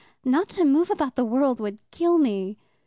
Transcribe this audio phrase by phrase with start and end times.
[0.25, 2.57] Not to move about the world would kill me."